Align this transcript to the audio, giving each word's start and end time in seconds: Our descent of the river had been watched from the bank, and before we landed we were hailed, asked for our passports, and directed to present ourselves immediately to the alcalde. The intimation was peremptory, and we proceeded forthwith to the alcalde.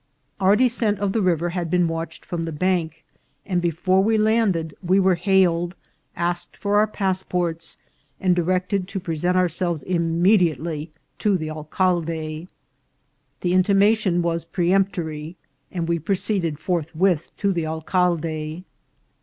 Our 0.39 0.55
descent 0.55 0.97
of 0.97 1.11
the 1.13 1.21
river 1.21 1.49
had 1.49 1.69
been 1.69 1.87
watched 1.87 2.25
from 2.25 2.41
the 2.45 2.51
bank, 2.51 3.05
and 3.45 3.61
before 3.61 4.03
we 4.03 4.17
landed 4.17 4.75
we 4.81 4.99
were 4.99 5.13
hailed, 5.13 5.75
asked 6.15 6.57
for 6.57 6.77
our 6.77 6.87
passports, 6.87 7.77
and 8.19 8.35
directed 8.35 8.87
to 8.87 8.99
present 8.99 9.37
ourselves 9.37 9.83
immediately 9.83 10.89
to 11.19 11.37
the 11.37 11.51
alcalde. 11.51 12.47
The 13.41 13.53
intimation 13.53 14.23
was 14.23 14.43
peremptory, 14.43 15.37
and 15.71 15.87
we 15.87 15.99
proceeded 15.99 16.57
forthwith 16.57 17.31
to 17.37 17.53
the 17.53 17.67
alcalde. 17.67 18.63